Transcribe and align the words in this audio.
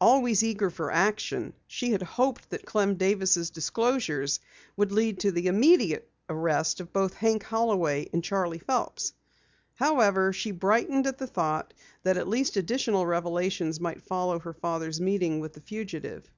Always 0.00 0.42
eager 0.42 0.70
for 0.70 0.90
action, 0.90 1.52
she 1.66 1.90
had 1.90 2.00
hoped 2.00 2.48
that 2.48 2.64
Clem 2.64 2.94
Davis' 2.94 3.50
disclosures 3.50 4.40
would 4.78 4.92
lead 4.92 5.20
to 5.20 5.30
the 5.30 5.46
immediate 5.48 6.10
arrest 6.26 6.80
of 6.80 6.90
both 6.90 7.12
Hank 7.12 7.42
Holloway 7.42 8.08
and 8.10 8.24
Charley 8.24 8.56
Phelps. 8.56 9.12
However, 9.74 10.32
she 10.32 10.52
brightened 10.52 11.06
at 11.06 11.18
the 11.18 11.26
thought 11.26 11.74
that 12.02 12.16
at 12.16 12.28
least 12.28 12.56
additional 12.56 13.04
revelations 13.04 13.78
might 13.78 14.00
follow 14.00 14.38
her 14.38 14.54
father's 14.54 15.02
meeting 15.02 15.40
with 15.40 15.52
the 15.52 15.60
fugitive. 15.60 16.30